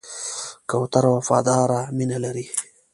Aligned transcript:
کوتره 0.69 1.09
وفاداره 1.17 1.79
مینه 1.97 2.17
لري. 2.23 2.45